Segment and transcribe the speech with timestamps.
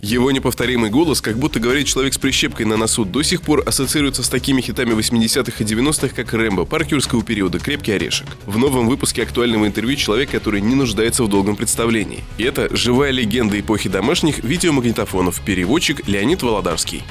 [0.00, 4.22] Его неповторимый голос, как будто говорит человек с прищепкой на носу, до сих пор ассоциируется
[4.22, 8.28] с такими хитами 80-х и 90-х, как «Рэмбо», «Паркерского периода», «Крепкий орешек».
[8.46, 12.22] В новом выпуске актуального интервью человек, который не нуждается в долгом представлении.
[12.36, 17.02] И это живая легенда эпохи домашних видеомагнитофонов, переводчик Леонид Володарский.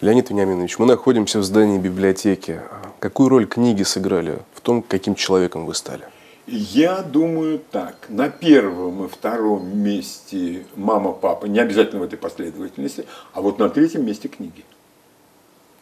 [0.00, 2.60] Леонид Вениаминович, мы находимся в здании библиотеки.
[3.00, 6.04] Какую роль книги сыграли в том, каким человеком вы стали?
[6.46, 8.06] Я думаю так.
[8.08, 13.68] На первом и втором месте мама, папа, не обязательно в этой последовательности, а вот на
[13.68, 14.64] третьем месте книги.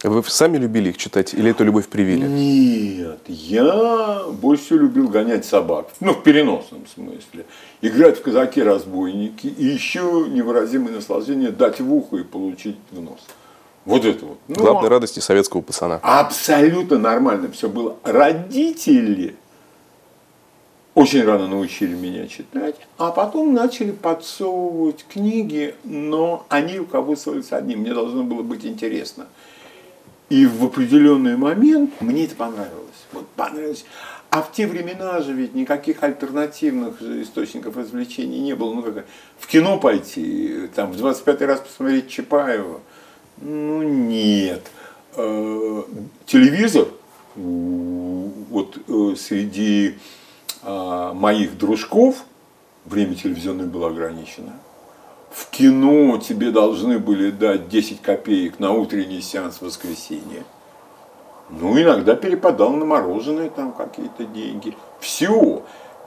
[0.03, 2.27] Вы сами любили их читать или эту любовь привили?
[2.27, 5.89] Нет, я больше любил гонять собак.
[6.01, 7.45] Ну, в переносном смысле.
[7.83, 13.21] Играть в казаки-разбойники и еще невыразимое наслаждение дать в ухо и получить в нос.
[13.85, 14.39] Вот это вот.
[14.49, 16.01] Ну, Главной радости советского пацана.
[16.03, 17.97] Абсолютно нормально все было.
[18.03, 19.37] Родители
[20.95, 27.95] очень рано научили меня читать, а потом начали подсовывать книги, но они руководствовались одним, мне
[27.95, 29.27] должно было быть интересно.
[30.31, 32.89] И в определенный момент мне это понравилось.
[33.13, 33.85] Вот понравилось.
[34.31, 38.75] А в те времена же ведь никаких альтернативных источников развлечений не было.
[38.75, 39.07] Ну, как
[39.39, 42.81] в кино пойти, там, в 25 раз посмотреть Чапаева.
[43.39, 44.71] Ну, нет.
[45.17, 45.83] Э,
[46.27, 46.87] телевизор,
[47.35, 49.97] вот э, среди
[50.63, 52.25] моих дружков,
[52.85, 54.53] время телевизионное было ограничено,
[55.31, 60.45] в кино тебе должны были дать 10 копеек на утренний сеанс в воскресенье.
[61.51, 64.77] Ну, иногда перепадал на мороженое там какие-то деньги.
[64.99, 65.63] Все.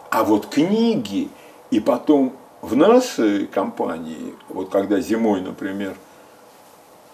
[0.10, 1.30] А вот книги,
[1.72, 5.96] и потом в нашей компании, вот когда зимой, например,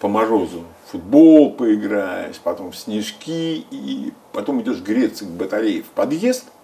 [0.00, 6.46] по морозу футбол поиграешь, потом в снежки, и потом идешь греться к батарее в подъезд–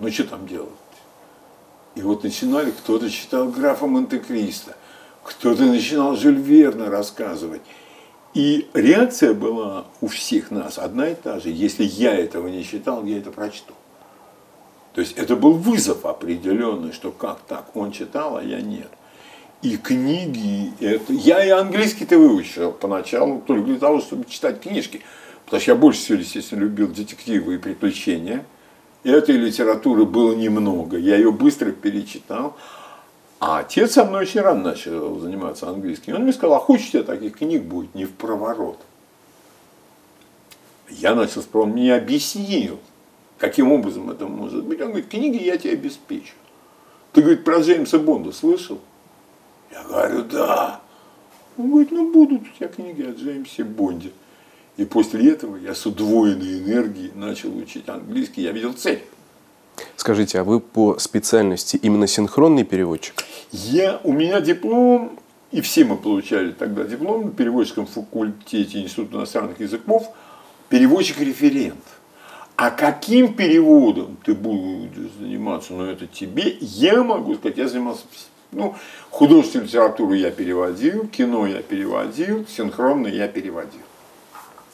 [0.00, 0.70] ну что там делать?
[1.94, 4.74] И вот начинали, кто-то читал графа Монте-Кристо,
[5.22, 7.60] кто-то начинал Жюль Верна рассказывать.
[8.32, 11.50] И реакция была у всех нас одна и та же.
[11.50, 13.74] Если я этого не читал, я это прочту.
[14.94, 18.88] То есть это был вызов определенный, что как так, он читал, а я нет.
[19.62, 21.12] И книги, это...
[21.12, 25.02] я и английский-то выучил поначалу только для того, чтобы читать книжки.
[25.44, 28.46] Потому что я больше всего, естественно, любил детективы и приключения–
[29.02, 30.98] Этой литературы было немного.
[30.98, 32.56] Я ее быстро перечитал.
[33.38, 36.14] А отец со мной очень рано начал заниматься английским.
[36.14, 38.78] Он мне сказал, а хочешь, тебе таких книг будет не в проворот.
[40.90, 42.78] Я начал спрашивать, он мне объяснил,
[43.38, 44.80] каким образом это может быть.
[44.82, 46.34] Он говорит, книги я тебе обеспечу.
[47.12, 48.78] Ты, говорит, про Джеймса Бонда слышал?
[49.72, 50.80] Я говорю, да.
[51.56, 54.12] Он говорит, ну будут у тебя книги о Джеймсе Бонде.
[54.76, 58.42] И после этого я с удвоенной энергией начал учить английский.
[58.42, 59.02] Я видел цель.
[59.96, 63.14] Скажите, а вы по специальности именно синхронный переводчик?
[63.52, 65.18] Я, у меня диплом,
[65.50, 70.08] и все мы получали тогда диплом на переводческом факультете Института иностранных языков,
[70.68, 71.82] переводчик-референт.
[72.56, 78.04] А каким переводом ты будешь заниматься, ну это тебе, я могу сказать, я занимался
[78.52, 78.74] ну,
[79.10, 83.80] художественную литературу я переводил, кино я переводил, синхронно я переводил.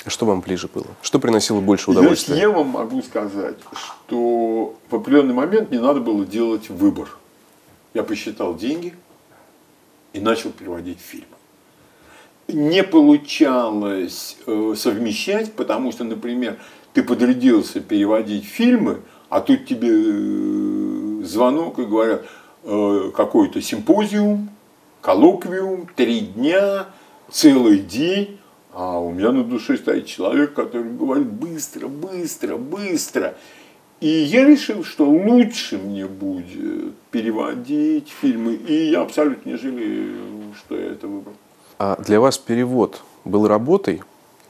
[0.06, 0.87] Что вам ближе было?
[1.03, 2.37] Что приносило больше удовольствия?
[2.37, 7.09] Я вам могу сказать, что в определенный момент мне надо было делать выбор.
[7.93, 8.94] Я посчитал деньги
[10.12, 11.27] и начал переводить фильмы.
[12.49, 16.59] Не получалось э, совмещать, потому что, например,
[16.93, 22.23] ты подрядился переводить фильмы, а тут тебе э, звонок и говорят,
[22.62, 24.50] э, какой-то симпозиум,
[25.00, 26.87] коллоквиум, три дня,
[27.31, 28.38] целый день,
[28.78, 33.34] а у меня на душе стоит человек, который говорит быстро, быстро, быстро.
[34.00, 38.53] И я решил, что лучше мне будет переводить фильмы.
[38.53, 41.32] И я абсолютно не жалею, что я это выбрал.
[41.78, 44.03] А для вас перевод был работой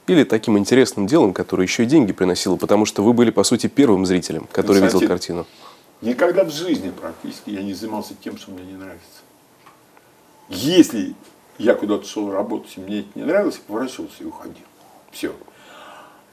[0.09, 2.57] или таким интересным делом, которое еще и деньги приносило?
[2.57, 5.47] Потому что вы были, по сути, первым зрителем, который Кстати, видел картину.
[6.03, 9.21] Никогда в жизни практически я не занимался тем, что мне не нравится.
[10.49, 11.15] Если
[11.59, 14.65] я куда-то шел работать, мне это не нравилось, поворачивался и уходил.
[15.11, 15.35] Все.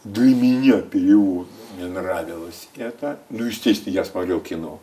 [0.03, 3.19] Для меня перевод, мне нравилось это.
[3.29, 4.79] Ну, естественно, я смотрел кино.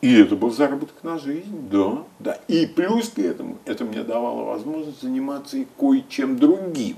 [0.00, 2.40] И это был заработок на жизнь, да, да.
[2.48, 6.96] И плюс к этому, это мне давало возможность заниматься и кое-чем другим.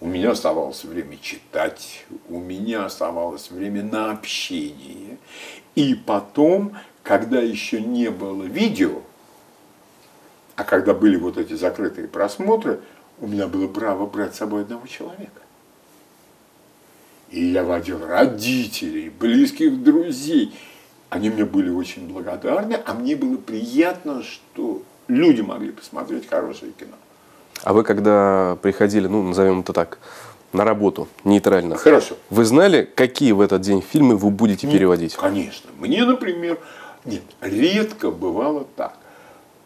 [0.00, 5.16] У меня оставалось время читать, у меня оставалось время на общение.
[5.76, 9.00] И потом, когда еще не было видео,
[10.56, 12.80] а когда были вот эти закрытые просмотры,
[13.20, 15.40] у меня было право брать с собой одного человека.
[17.30, 20.54] И я водил родителей, близких друзей.
[21.10, 26.94] Они мне были очень благодарны, а мне было приятно, что люди могли посмотреть хорошее кино.
[27.62, 29.98] А вы когда приходили, ну, назовем это так,
[30.52, 31.76] на работу, нейтрально.
[31.76, 32.16] Хорошо.
[32.30, 35.14] Вы знали, какие в этот день фильмы вы будете Нет, переводить?
[35.14, 35.70] Конечно.
[35.78, 36.58] Мне, например,
[37.04, 38.96] нет, редко бывало так.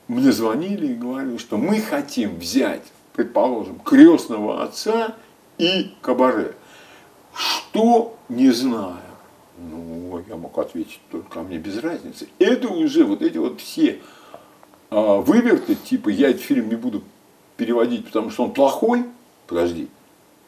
[0.09, 2.83] Мне звонили и говорили, что мы хотим взять,
[3.13, 5.15] предположим, крестного отца
[5.59, 6.55] и кабаре.
[7.35, 8.97] Что не знаю.
[9.59, 12.29] Ну, я мог ответить только, а мне без разницы.
[12.39, 14.01] Это уже вот эти вот все
[14.91, 17.03] а, выверты, типа я этот фильм не буду
[17.57, 19.05] переводить, потому что он плохой.
[19.47, 19.89] Подожди,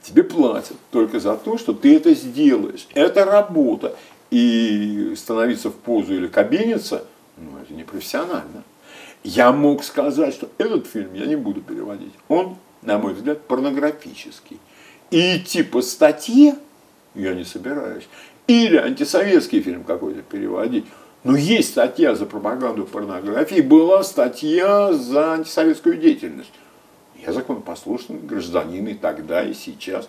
[0.02, 2.86] тебе платят только за то, что ты это сделаешь.
[2.94, 3.96] Это работа.
[4.30, 7.04] И становиться в позу или кабиниться,
[7.36, 8.62] ну, это не профессионально.
[9.22, 12.12] Я мог сказать, что этот фильм я не буду переводить.
[12.28, 14.58] Он, на мой взгляд, порнографический.
[15.10, 16.54] И идти по статье
[17.14, 18.08] я не собираюсь.
[18.46, 20.86] Или антисоветский фильм какой-то переводить.
[21.22, 26.52] Но есть статья за пропаганду порнографии, была статья за антисоветскую деятельность.
[27.24, 30.08] Я законопослушный гражданин и тогда, и сейчас.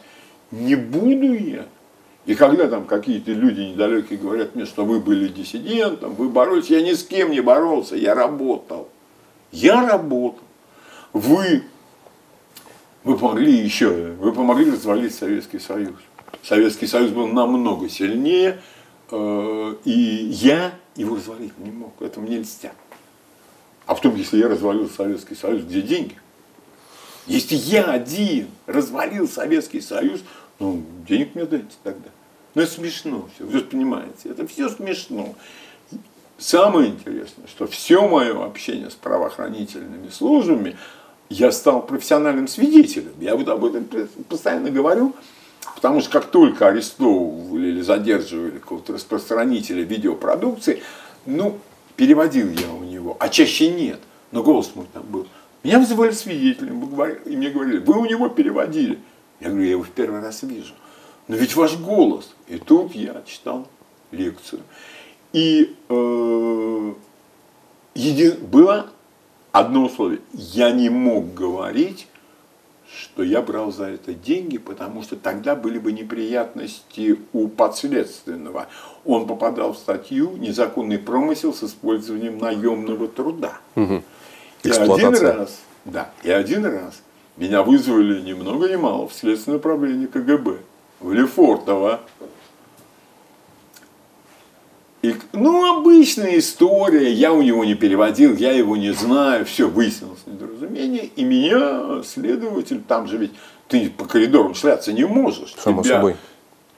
[0.51, 1.65] Не буду я.
[2.25, 6.81] И когда там какие-то люди недалекие говорят мне, что вы были диссидентом, вы боролись, я
[6.81, 8.87] ни с кем не боролся, я работал.
[9.51, 10.43] Я работал.
[11.13, 11.63] Вы,
[13.03, 13.89] вы помогли еще,
[14.19, 15.95] вы помогли развалить Советский Союз.
[16.41, 18.61] Советский Союз был намного сильнее,
[19.11, 22.01] э, и я его развалить не мог.
[22.01, 22.75] Это мне льстят.
[23.85, 26.15] А потом, если я развалил Советский Союз, где деньги?
[27.27, 30.21] Если я один развалил Советский Союз,
[30.59, 32.09] ну, денег мне дайте тогда.
[32.55, 35.35] Ну, это смешно все, вы понимаете, это все смешно.
[36.41, 40.75] Самое интересное, что все мое общение с правоохранительными службами,
[41.29, 43.13] я стал профессиональным свидетелем.
[43.19, 43.87] Я вот об этом
[44.27, 45.15] постоянно говорю,
[45.75, 50.81] потому что как только арестовывали или задерживали какого-то распространителя видеопродукции,
[51.25, 51.59] ну,
[51.95, 53.99] переводил я у него, а чаще нет,
[54.31, 55.27] но голос мой там был–
[55.63, 56.83] меня вызывали свидетелем,
[57.25, 58.99] и мне говорили, вы у него переводили.
[59.39, 60.73] Я говорю, я его в первый раз вижу.
[61.27, 62.33] Но ведь ваш голос.
[62.47, 63.67] И тут я читал
[64.11, 64.61] лекцию.
[65.33, 66.93] И э,
[67.95, 68.31] еди...
[68.31, 68.87] было
[69.51, 70.19] одно условие.
[70.33, 72.07] Я не мог говорить,
[72.93, 78.67] что я брал за это деньги, потому что тогда были бы неприятности у подследственного.
[79.05, 83.53] Он попадал в статью «Незаконный промысел с использованием наемного труда».
[83.75, 84.03] Угу.
[84.63, 87.01] И один раз, да, и один раз
[87.37, 90.57] меня вызвали ни много ни мало в Следственное управление КГБ
[90.99, 92.01] в Лефортово.
[95.01, 100.19] И, ну, обычная история, я у него не переводил, я его не знаю, все, выяснилось
[100.27, 103.31] недоразумение, и меня следователь, там же ведь
[103.67, 105.55] ты по коридорам шляться не можешь.
[105.57, 106.15] Само Тебя собой.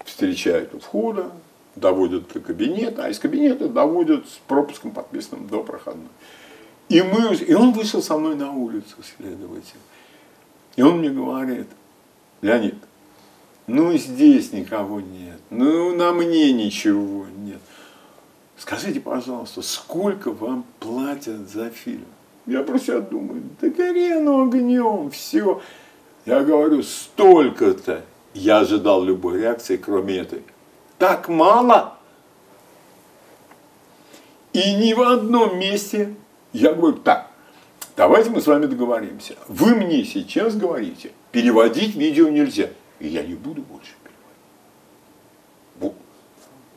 [0.06, 1.32] встречают у входа,
[1.76, 6.08] доводят до кабинета, а из кабинета доводят с пропуском подписанным до проходной.
[6.88, 9.80] И, мы, и он вышел со мной на улицу, следователь.
[10.76, 11.68] И он мне говорит,
[12.42, 12.76] Леонид,
[13.68, 17.60] ну здесь никого нет, ну на мне ничего нет.
[18.64, 22.06] Скажите, пожалуйста, сколько вам платят за фильм?
[22.46, 25.62] Я про себя думаю, да гори оно огнем, все.
[26.26, 28.06] Я говорю, столько-то.
[28.34, 30.44] Я ожидал любой реакции, кроме этой.
[30.98, 31.98] Так мало?
[34.54, 36.16] И ни в одном месте
[36.54, 37.32] я говорю, так,
[37.98, 39.36] давайте мы с вами договоримся.
[39.50, 42.70] Вы мне сейчас говорите, переводить видео нельзя.
[43.02, 43.92] И я не буду больше.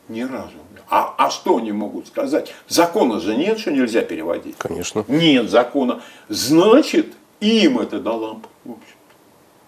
[0.09, 0.51] Ни разу.
[0.89, 2.53] А, а что они могут сказать?
[2.67, 4.55] Закона же нет, что нельзя переводить.
[4.57, 5.03] Конечно.
[5.07, 6.01] Нет закона.
[6.29, 8.47] Значит, им это до лампы.
[8.63, 8.95] В общем.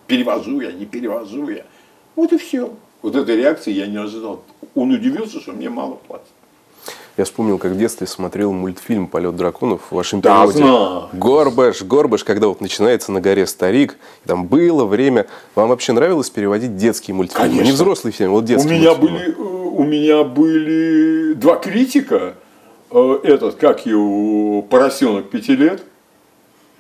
[0.08, 1.66] Перевожу я, не перевожу я.
[2.16, 2.74] Вот и все.
[3.02, 4.44] Вот этой реакции я не ожидал.
[4.76, 6.28] Он удивился, что мне мало платят.
[7.18, 10.64] Я вспомнил, как в детстве смотрел мультфильм «Полет драконов» в вашем переводе.
[10.64, 15.28] Да, Горбаш, Горбаш, когда вот начинается на горе старик, там было время.
[15.54, 17.50] Вам вообще нравилось переводить детские мультфильмы?
[17.50, 17.66] Конечно.
[17.66, 22.36] Не взрослый фильм, вот детский у меня были, э, У меня были два критика.
[22.92, 25.86] Э, этот, как его, поросенок пяти лет,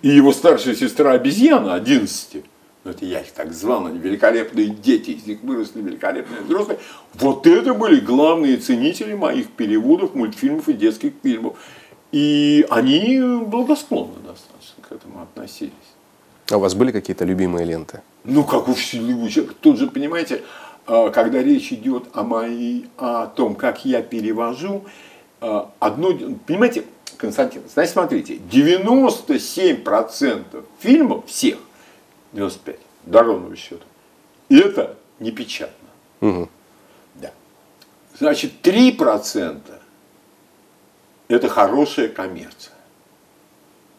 [0.01, 2.44] и его старшая сестра обезьяна 11
[2.84, 6.79] ну это я их так звал, они великолепные дети, из них выросли великолепные взрослые.
[7.13, 11.58] Вот это были главные ценители моих переводов, мультфильмов и детских фильмов.
[12.12, 15.72] И они благосклонно достаточно к этому относились.
[16.51, 18.01] А у вас были какие-то любимые ленты?
[18.25, 19.56] Ну, как у всего человека.
[19.62, 20.41] Тут же, понимаете,
[20.89, 24.86] когда речь идет о, моей, о том, как я перевожу,
[25.39, 26.17] а, одно,
[26.48, 26.84] понимаете,
[27.17, 31.60] Константин, значит, смотрите, 97% фильмов всех
[32.34, 33.86] 95, до ровного счета.
[34.50, 35.89] Это не печатно.
[36.22, 36.50] Угу.
[37.15, 37.31] Да.
[38.17, 39.62] Значит, 3%
[41.27, 42.74] это хорошая коммерция.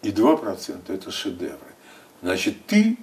[0.02, 1.56] и 2% это шедевры.
[2.22, 2.96] Значит, ты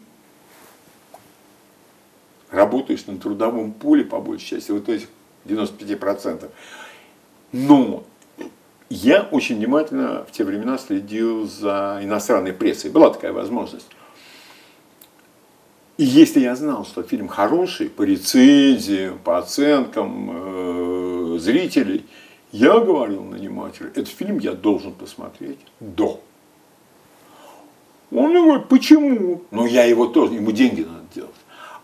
[2.52, 5.08] работаешь на трудовом поле, по большей части, вот этих
[5.46, 6.50] 95%.
[7.52, 8.04] Но
[8.90, 12.92] я очень внимательно в те времена следил за иностранной прессой.
[12.92, 13.88] Была такая возможность.
[15.98, 20.30] И если я знал, что фильм хороший, по рецензиям, по оценкам
[21.36, 22.06] э, зрителей,
[22.52, 26.22] я говорил нанимателю, этот фильм я должен посмотреть до.
[28.12, 29.42] Он говорит, почему?
[29.52, 31.36] Ну, я его тоже, ему деньги надо делать.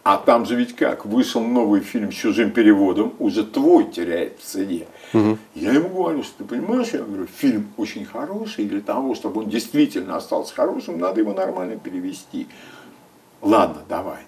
[0.04, 4.44] А там же ведь как, вышел новый фильм с чужим переводом, уже твой теряет в
[4.44, 4.86] цене.
[5.14, 5.38] Угу.
[5.56, 9.42] Я ему говорю, что ты понимаешь, я говорю, фильм очень хороший, и для того, чтобы
[9.42, 12.48] он действительно остался хорошим, надо его нормально перевести.
[13.42, 14.26] Ладно, давай.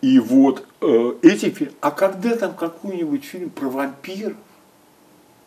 [0.00, 4.36] И вот э, эти фильмы, а когда там какой-нибудь фильм про вампиров,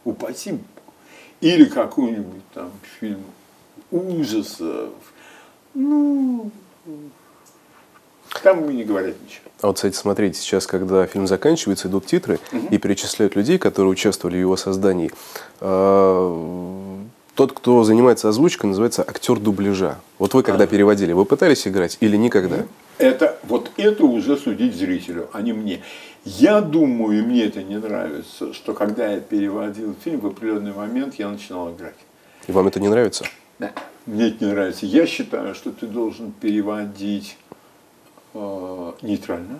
[0.03, 0.59] упаси,
[1.39, 3.23] или какой-нибудь там фильм
[3.91, 4.93] ужасов,
[5.73, 6.51] ну,
[8.41, 9.47] там не говорят ничего.
[9.61, 12.67] А вот, кстати, смотрите, сейчас, когда фильм заканчивается, идут титры угу.
[12.69, 15.11] и перечисляют людей, которые участвовали в его создании.
[15.59, 16.97] А,
[17.33, 19.99] тот, кто занимается озвучкой, называется актер дубляжа.
[20.19, 20.67] Вот вы, когда а.
[20.67, 22.65] переводили, вы пытались играть или никогда?
[22.97, 25.81] Это, вот это уже судить зрителю, а не мне.
[26.25, 31.15] Я думаю, и мне это не нравится, что когда я переводил фильм, в определенный момент
[31.15, 31.95] я начинал играть.
[32.47, 33.25] И вам это не нравится?
[33.59, 33.71] Да.
[34.05, 34.85] Мне это не нравится.
[34.85, 37.37] Я считаю, что ты должен переводить
[39.01, 39.59] нейтрально,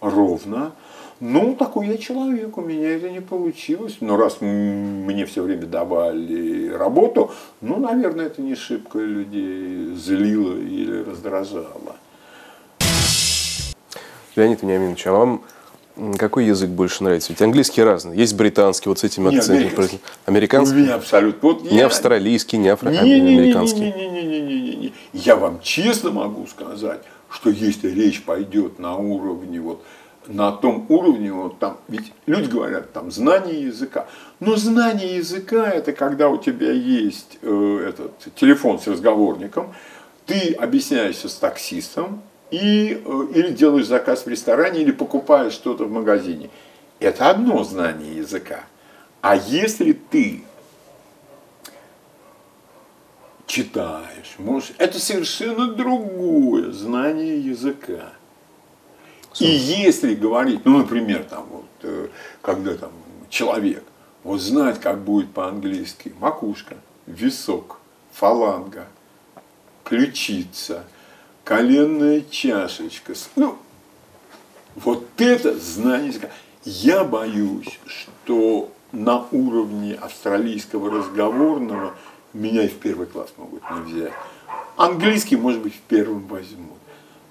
[0.00, 0.72] ровно.
[1.20, 3.96] Ну, такой я человек, у меня это не получилось.
[4.00, 11.02] Но раз мне все время давали работу, ну, наверное, это не шибко людей злило или
[11.02, 11.96] раздражало.
[14.36, 15.42] Леонид Вениаминович, а вам
[16.16, 17.32] какой язык больше нравится?
[17.32, 18.16] Ведь английский разный.
[18.16, 19.56] Есть британский, вот с этим акцентом.
[19.56, 20.00] Американский.
[20.26, 20.76] американский?
[20.76, 21.48] меня абсолютно.
[21.48, 21.86] Вот не я...
[21.86, 23.80] австралийский, не афроамериканский.
[23.80, 24.94] Не, не, не, не, не, не, не.
[25.12, 27.00] Я вам честно могу сказать,
[27.30, 29.84] что если речь пойдет на уровне вот
[30.28, 34.06] на том уровне, вот там, ведь люди говорят, там, знание языка.
[34.40, 39.74] Но знание языка это когда у тебя есть э, этот телефон с разговорником,
[40.26, 45.90] ты объясняешься с таксистом, и, э, или делаешь заказ в ресторане, или покупаешь что-то в
[45.90, 46.50] магазине.
[47.00, 48.60] Это одно знание языка.
[49.20, 50.42] А если ты
[53.48, 58.12] читаешь, можешь, это совершенно другое знание языка.
[59.40, 62.08] И если говорить, ну, например, там, вот, э,
[62.42, 62.92] когда там
[63.30, 63.82] человек,
[64.22, 66.76] вот знать, как будет по-английски макушка,
[67.06, 67.80] висок,
[68.12, 68.86] фаланга,
[69.84, 70.84] ключица,
[71.44, 73.58] коленная чашечка, ну,
[74.74, 76.30] вот это знание языка.
[76.64, 81.94] Я боюсь, что на уровне австралийского разговорного
[82.32, 84.12] меня и в первый класс могут не взять.
[84.76, 86.78] Английский, может быть, в первом возьмут.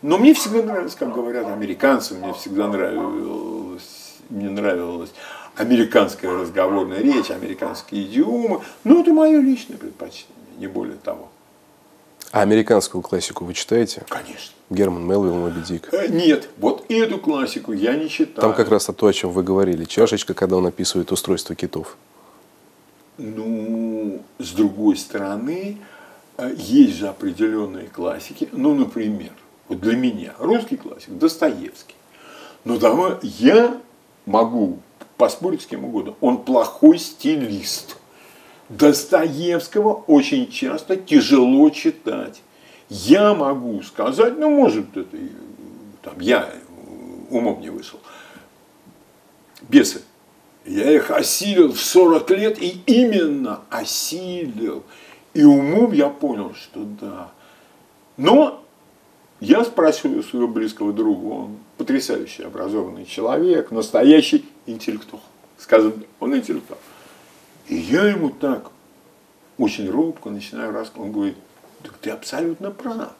[0.01, 5.11] Но мне всегда нравилось, как говорят американцы, мне всегда нравилось, мне нравилась
[5.55, 8.61] американская разговорная речь, американские идиомы.
[8.83, 11.29] Но это мое личное предпочтение, не более того.
[12.31, 14.03] А американскую классику вы читаете?
[14.09, 14.53] Конечно.
[14.69, 15.93] Герман Мелвилл, Моби Дик.
[15.93, 18.41] Э, нет, вот эту классику я не читаю.
[18.41, 19.85] Там как раз то, о чем вы говорили.
[19.85, 21.95] Чашечка, когда он описывает устройство китов.
[23.17, 23.45] Ну,
[24.39, 25.77] с другой стороны,
[26.37, 28.49] э, есть же определенные классики.
[28.51, 29.31] Ну, например,
[29.67, 31.95] вот для меня русский классик Достоевский.
[32.63, 33.79] Но давай я
[34.25, 34.79] могу
[35.17, 36.15] поспорить с кем угодно.
[36.21, 37.97] Он плохой стилист.
[38.69, 42.41] Достоевского очень часто тяжело читать.
[42.89, 45.17] Я могу сказать, ну, может, это
[46.01, 46.49] там, я
[47.29, 47.99] умом не вышел.
[49.61, 50.01] Бесы.
[50.67, 54.83] Я их осилил в 40 лет и именно осилил.
[55.33, 57.31] И умом я понял, что да.
[58.17, 58.63] Но
[59.39, 65.23] я спрашиваю своего близкого друга, он потрясающий образованный человек, настоящий интеллектуал.
[65.57, 66.79] Скажем, он интеллектуал.
[67.69, 68.71] И я ему так
[69.57, 71.07] очень робко начинаю рассказывать.
[71.07, 71.35] Он говорит,
[71.81, 73.13] так ты абсолютно прав.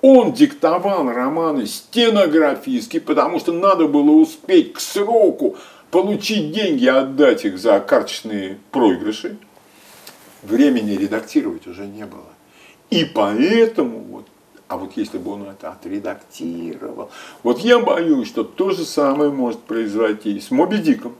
[0.00, 5.56] Он диктовал романы стенографически, потому что надо было успеть к сроку
[5.94, 9.36] получить деньги, отдать их за карточные проигрыши.
[10.42, 12.32] Времени редактировать уже не было.
[12.90, 14.26] И поэтому вот
[14.66, 17.10] а вот если бы он это отредактировал,
[17.44, 21.14] вот я боюсь, что то же самое может произойти с Моби Диком.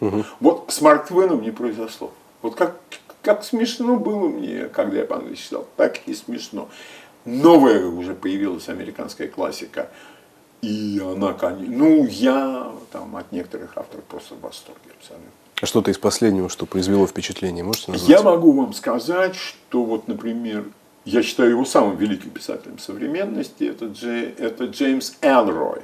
[0.00, 0.24] Угу.
[0.40, 2.12] Вот с Марк Твеном не произошло.
[2.42, 2.80] Вот как,
[3.22, 6.68] как смешно было мне, когда я по-английски читал, так и смешно.
[7.24, 9.88] Новая уже появилась американская классика.
[10.62, 15.30] И она, конечно, ну, я там от некоторых авторов просто в восторге абсолютно.
[15.60, 18.10] А что-то из последнего, что произвело впечатление, можете назвать?
[18.10, 20.64] Я могу вам сказать, что вот, например,
[21.06, 25.82] я считаю его самым великим писателем современности, это, Джей, это Джеймс Элрой.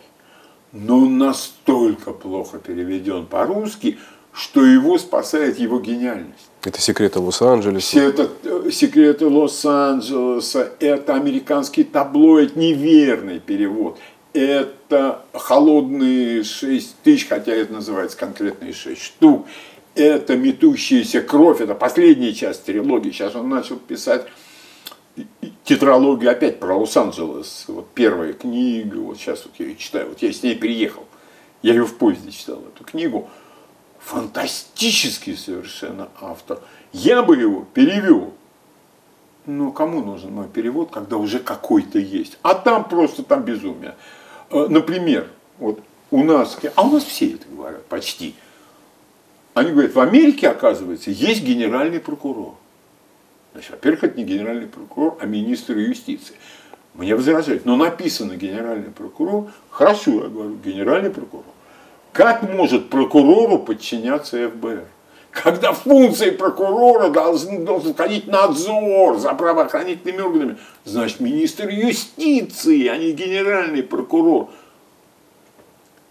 [0.72, 3.98] Но он настолько плохо переведен по-русски,
[4.32, 6.48] что его спасает его гениальность.
[6.64, 8.00] Это секреты Лос-Анджелеса.
[8.00, 13.98] Это э, секреты Лос-Анджелеса, это американский таблоид, неверный перевод.
[14.32, 19.46] Это холодные 6 тысяч, хотя это называется конкретные 6 штук.
[19.94, 23.10] Это метущаяся кровь, это последняя часть трилогии.
[23.10, 24.26] Сейчас он начал писать
[25.64, 27.64] тетралогию опять про Лос-Анджелес.
[27.68, 31.04] Вот первая книга, вот сейчас вот я ее читаю, вот я с ней приехал.
[31.60, 33.28] Я ее в поезде читал, эту книгу.
[34.00, 36.60] Фантастический совершенно автор.
[36.92, 38.32] Я бы его перевел.
[39.44, 42.38] Но кому нужен мой перевод, когда уже какой-то есть?
[42.42, 43.94] А там просто там безумие.
[44.52, 45.28] Э, например,
[45.58, 45.80] вот
[46.10, 48.34] у нас, а у нас все это говорят, почти.
[49.54, 52.54] Они говорят, в Америке, оказывается, есть генеральный прокурор.
[53.52, 56.36] Значит, во-первых, это не генеральный прокурор, а министр юстиции.
[56.94, 61.46] Мне возражают, но написано генеральный прокурор, хорошо, я говорю, генеральный прокурор.
[62.12, 64.84] Как может прокурору подчиняться ФБР?
[65.32, 73.12] Когда функции прокурора должен, должен входить надзор за правоохранительными органами, значит, министр юстиции, а не
[73.12, 74.50] генеральный прокурор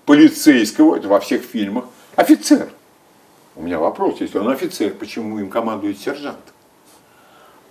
[0.05, 1.85] полицейского, это во всех фильмах,
[2.15, 2.69] офицер.
[3.55, 6.39] У меня вопрос, если он офицер, почему им командует сержант?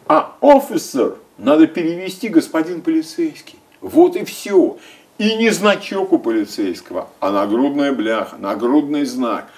[0.07, 3.59] А офицер надо перевести господин полицейский.
[3.81, 4.79] Вот и все.
[5.19, 9.51] И не значок у полицейского, а нагрудная бляха, нагрудный знак.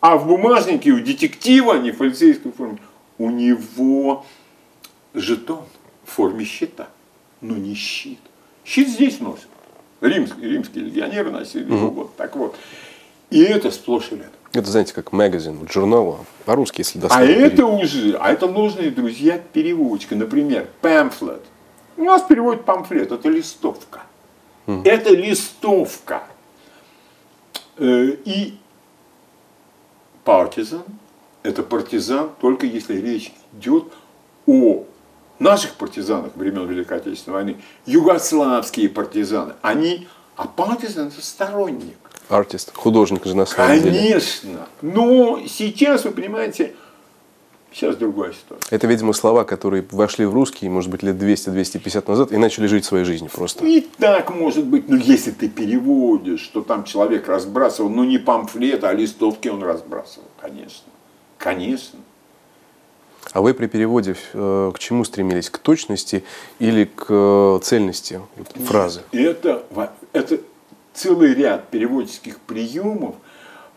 [0.00, 2.78] А в бумажнике у детектива, не в полицейской форме,
[3.18, 4.24] у него
[5.14, 5.64] жетон
[6.04, 6.88] в форме щита,
[7.40, 8.20] но не щит.
[8.64, 9.48] Щит здесь носят.
[10.00, 11.88] Римские, римские легионеры носили угу.
[11.88, 12.56] вот так вот.
[13.30, 14.30] И это сплошь и рядом.
[14.52, 17.26] Это, знаете, как магазин, журнал, по-русски, если дословно.
[17.26, 20.16] А это уже, а это нужные друзья переводчика.
[20.16, 21.42] Например, pamphlet.
[21.96, 24.02] У нас переводит памфлет, это листовка.
[24.66, 24.82] Mm.
[24.84, 26.22] Это листовка.
[27.76, 28.57] Э, и
[30.28, 30.84] партизан,
[31.42, 33.84] это партизан, только если речь идет
[34.46, 34.84] о
[35.38, 41.96] наших партизанах времен Великой Отечественной войны, югославские партизаны, они, а партизан это сторонник.
[42.28, 43.90] Артист, художник же на самом Конечно.
[43.90, 44.08] деле.
[44.10, 44.66] Конечно.
[44.82, 46.74] Но сейчас, вы понимаете,
[47.72, 48.74] сейчас другая ситуация.
[48.74, 52.84] Это, видимо, слова, которые вошли в русский, может быть, лет 200-250 назад и начали жить
[52.84, 53.64] своей жизнью просто.
[53.64, 54.88] И так может быть.
[54.88, 60.28] Но если ты переводишь, что там человек разбрасывал, ну не памфлет, а листовки он разбрасывал,
[60.40, 60.84] конечно.
[61.38, 61.98] Конечно.
[63.32, 65.50] А вы при переводе э, к чему стремились?
[65.50, 66.24] К точности
[66.58, 68.20] или к э, цельности
[68.64, 69.02] фразы?
[69.12, 69.64] Это,
[70.12, 70.40] это
[70.94, 73.16] целый ряд переводческих приемов.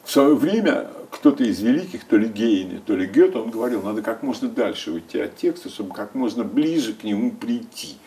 [0.04, 4.02] В свое время кто-то из великих, то ли Гейне, то ли Гёте, он говорил, надо
[4.02, 7.98] как можно дальше уйти от текста, чтобы как можно ближе к нему прийти.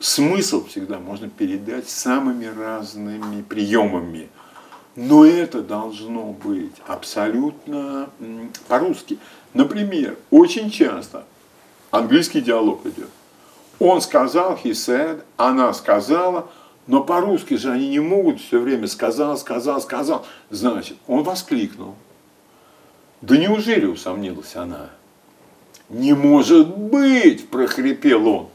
[0.00, 4.28] Смысл всегда можно передать самыми разными приемами.
[4.96, 8.10] Но это должно быть абсолютно
[8.68, 9.18] по-русски.
[9.54, 11.24] Например, очень часто
[11.90, 13.08] английский диалог идет.
[13.78, 16.50] Он сказал, he said, она сказала–
[16.86, 20.26] но по-русски же они не могут все время сказал, сказал, сказал.
[20.50, 21.94] Значит, он воскликнул.
[23.22, 24.90] Да неужели усомнилась она?
[25.88, 28.48] Не может быть, прохрипел он.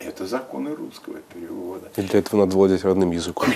[0.00, 1.88] Это законы русского перевода.
[1.96, 3.48] И для этого надо владеть родным языком.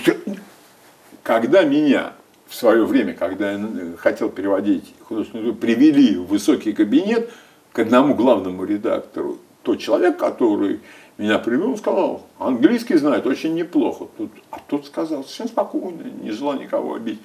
[1.23, 2.13] Когда меня
[2.49, 7.31] в свое время, когда я хотел переводить художественную привели в высокий кабинет
[7.73, 10.81] к одному главному редактору, тот человек, который
[11.19, 14.07] меня привел, сказал, английский знает очень неплохо.
[14.17, 17.21] Тут, а тот сказал, совершенно спокойно, не желал никого обидеть.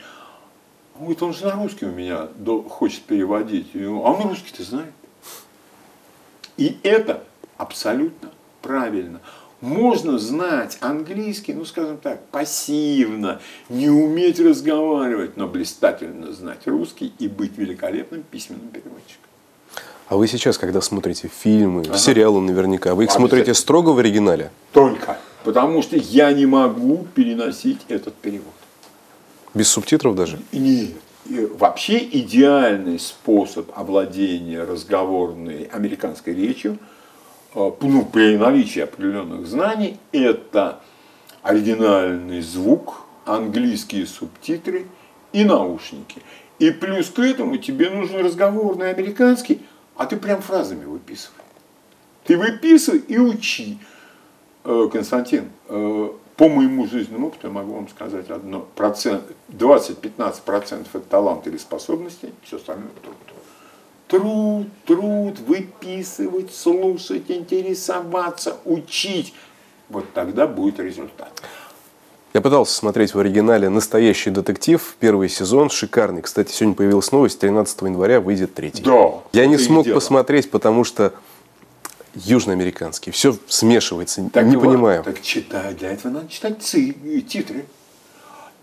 [0.95, 2.27] Он говорит, он же на русский у меня
[2.69, 3.69] хочет переводить.
[3.75, 4.93] а он русский-то знает.
[6.57, 7.23] И это
[7.57, 9.21] абсолютно правильно.
[9.61, 17.27] Можно знать английский, ну, скажем так, пассивно, не уметь разговаривать, но блистательно знать русский и
[17.27, 19.26] быть великолепным письменным переводчиком.
[20.09, 21.97] А вы сейчас, когда смотрите фильмы, ага.
[21.97, 24.51] сериалы наверняка, вы их смотрите строго в оригинале?
[24.71, 25.17] Только.
[25.43, 28.53] Потому что я не могу переносить этот перевод.
[29.53, 30.39] Без субтитров даже?
[30.51, 30.91] Нет.
[31.59, 36.77] Вообще идеальный способ овладения разговорной американской речью,
[37.53, 40.79] э, ну, при наличии определенных знаний, это
[41.41, 44.85] оригинальный звук, английские субтитры
[45.33, 46.21] и наушники.
[46.59, 49.59] И плюс к этому тебе нужен разговорный американский,
[49.97, 51.43] а ты прям фразами выписывай.
[52.23, 53.79] Ты выписывай и учи.
[54.63, 58.67] Э, Константин, э, по моему жизненному опыту я могу вам сказать одно.
[58.75, 63.15] Процент, 20-15% это талант или способности, все остальное труд.
[64.07, 69.33] Труд, труд, выписывать, слушать, интересоваться, учить.
[69.89, 71.41] Вот тогда будет результат.
[72.37, 74.95] Я пытался смотреть в оригинале «Настоящий детектив».
[74.99, 76.21] Первый сезон шикарный.
[76.21, 77.39] Кстати, сегодня появилась новость.
[77.39, 78.83] 13 января выйдет третий.
[78.83, 79.23] Да.
[79.33, 81.15] Я не смог посмотреть, потому что
[82.13, 83.11] южноамериканский.
[83.11, 84.29] Все смешивается.
[84.31, 85.03] Так не вот, понимаю.
[85.03, 85.73] Так читай.
[85.73, 86.93] Для этого надо читать ци,
[87.27, 87.65] титры.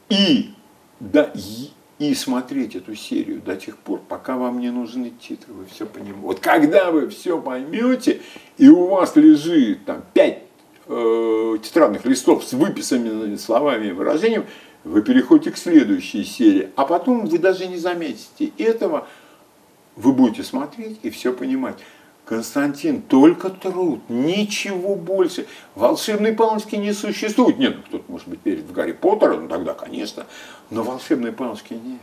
[0.09, 0.55] И,
[1.01, 5.53] да, и, и смотреть эту серию до тех пор, пока вам не нужны титры.
[5.53, 6.21] Вы все понимаете.
[6.21, 8.21] Вот когда вы все поймете,
[8.57, 10.44] и у вас лежит там пять
[10.87, 14.47] э, тетрадных листов с выписанными словами и выражениями,
[14.85, 16.71] вы переходите к следующей серии.
[16.77, 19.07] А потом вы даже не заметите этого.
[19.97, 21.77] Вы будете смотреть и все понимать.
[22.25, 25.47] Константин, только труд, ничего больше.
[25.75, 27.59] Волшебной палочки не существует.
[27.59, 30.27] Нет, ну, кто-то, может быть, верит в Гарри Поттера, ну тогда, конечно,
[30.71, 32.01] но волшебной палочки нет.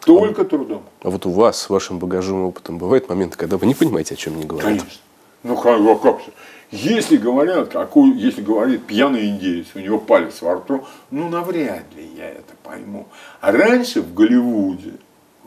[0.00, 0.82] Только а, трудом.
[1.02, 4.14] А вот у вас, с вашим багажом и опытом, бывают моменты, когда вы не понимаете,
[4.14, 4.68] о чем не говорят?
[4.68, 5.00] Конечно.
[5.44, 6.22] Ну как, а как?
[6.70, 12.08] Если говорят, какой, если говорит пьяный индеец, у него палец во рту, ну навряд ли
[12.16, 13.06] я это пойму.
[13.42, 14.94] А раньше в Голливуде,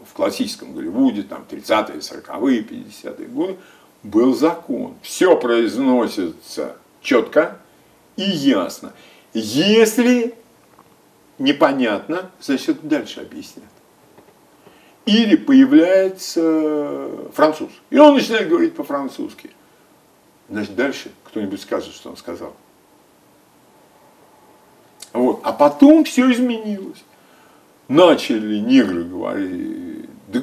[0.06, 3.58] в классическом Голливуде, там 30-е, 40-е, 50-е годы,
[4.04, 4.94] был закон.
[5.02, 7.58] Все произносится четко
[8.18, 8.94] и ясно.
[9.34, 10.36] Если
[11.40, 13.66] непонятно, значит дальше объяснят.
[15.08, 19.50] Или появляется француз, и он начинает говорить по-французски.
[20.50, 22.54] Значит, дальше кто-нибудь скажет, что он сказал.
[25.14, 25.42] Вот.
[25.44, 27.04] А потом все изменилось.
[27.88, 30.10] Начали негры говорить.
[30.28, 30.42] Да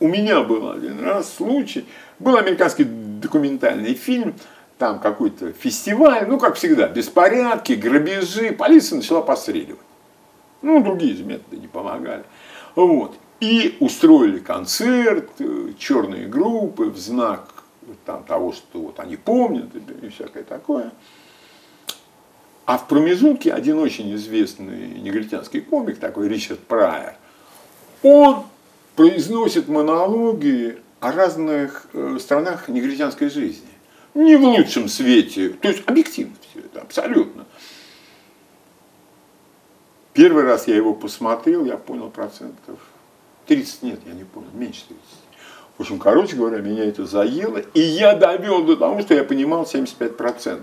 [0.00, 1.84] у меня был один раз случай.
[2.18, 4.34] Был американский документальный фильм,
[4.78, 8.52] там какой-то фестиваль, ну, как всегда, беспорядки, грабежи.
[8.52, 9.78] Полиция начала постреливать.
[10.62, 12.24] Ну, другие методы не помогали.
[12.74, 13.14] Вот.
[13.40, 17.59] И устроили концерт, э, черные группы в знак
[18.04, 19.68] там, того, что вот они помнят
[20.02, 20.92] и всякое такое.
[22.66, 27.16] А в промежутке один очень известный негритянский комик, такой Ричард Прайер,
[28.02, 28.44] он
[28.94, 33.68] произносит монологи о разных э, странах негритянской жизни.
[34.14, 37.46] Не в лучшем свете, то есть объективно все это, абсолютно.
[40.12, 42.78] Первый раз я его посмотрел, я понял процентов
[43.46, 45.00] 30, нет, я не понял, меньше 30.
[45.80, 49.62] В общем, короче говоря, меня это заело, и я довел до того, что я понимал
[49.62, 50.60] 75%.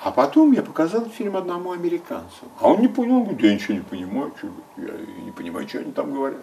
[0.00, 2.48] А потом я показал фильм одному американцу.
[2.58, 4.92] А он не понял, он говорит, я ничего не понимаю, что, я
[5.24, 6.42] не понимаю, что они там говорят.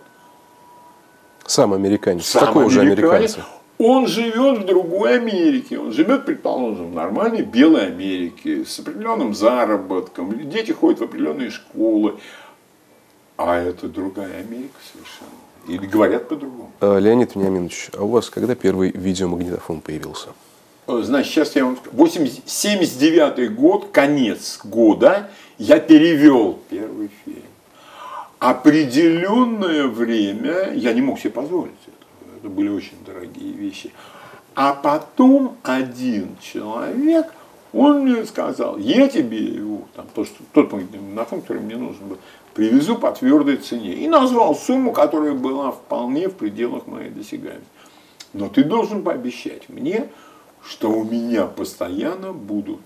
[1.48, 2.28] Сам американец.
[2.28, 2.76] Сам Такого американец.
[2.76, 3.46] же американца.
[3.78, 5.80] Он живет в другой Америке.
[5.80, 10.50] Он живет, предположим, в нормальной белой Америке, с определенным заработком.
[10.50, 12.22] Дети ходят в определенные школы.
[13.36, 15.49] А это другая Америка совершенно.
[15.68, 16.72] Или говорят по-другому.
[16.80, 20.30] А, Леонид Вениаминович, а у вас когда первый видеомагнитофон появился?
[20.88, 22.08] Значит, сейчас я вам скажу.
[22.46, 27.44] 79 год, конец года, я перевел первый фильм.
[28.40, 32.38] Определенное время я не мог себе позволить это.
[32.40, 33.92] Это были очень дорогие вещи.
[34.56, 37.28] А потом один человек,
[37.74, 42.18] он мне сказал, я тебе его, там, то, что, тот магнитофон, который мне нужен был,
[42.60, 43.94] привезу по твердой цене.
[43.94, 47.66] И назвал сумму, которая была вполне в пределах моей досягаемости.
[48.34, 50.10] Но ты должен пообещать мне,
[50.62, 52.82] что у меня постоянно будут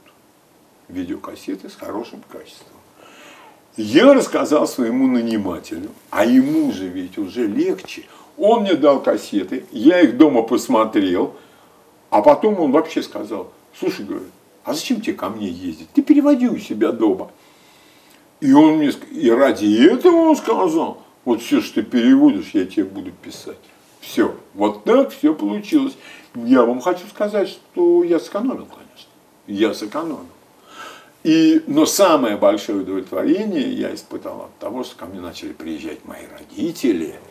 [0.89, 2.77] видеокассеты с хорошим качеством.
[3.75, 8.03] Я рассказал своему нанимателю, а ему же ведь уже легче.
[8.37, 11.33] Он мне дал кассеты, я их дома посмотрел,
[12.11, 14.29] а потом он вообще сказал, слушай, говорит,
[14.65, 15.89] а зачем тебе ко мне ездить?
[15.95, 17.31] Ты переводи у себя дома.
[18.43, 22.83] И он мне и ради этого он сказал, вот все, что ты переводишь, я тебе
[22.83, 23.55] буду писать.
[24.01, 24.35] Все.
[24.53, 25.95] Вот так все получилось.
[26.35, 29.09] Я вам хочу сказать, что я сэкономил, конечно.
[29.47, 30.27] Я сэкономил.
[31.23, 36.23] И, но самое большое удовлетворение я испытал от того, что ко мне начали приезжать мои
[36.37, 37.15] родители–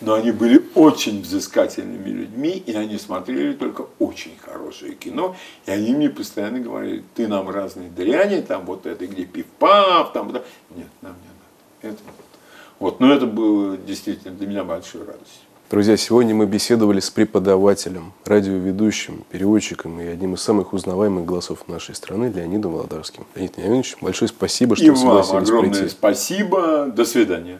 [0.00, 5.94] но они были очень взыскательными людьми, и они смотрели только очень хорошее кино, и они
[5.94, 10.42] мне постоянно говорили, ты нам разные дряни, там вот это, где пиф-паф, там, да.
[10.74, 12.02] нет, нам не надо, это.
[12.78, 15.44] Вот, но это было действительно для меня большой радостью.
[15.70, 21.94] Друзья, сегодня мы беседовали с преподавателем, радиоведущим, переводчиком и одним из самых узнаваемых голосов нашей
[21.94, 23.26] страны Леонидом Володарским.
[23.34, 25.88] Леонид Леонидович, большое спасибо, что и вы согласились вам огромное прийти.
[25.88, 26.92] спасибо.
[26.94, 27.52] До свидания.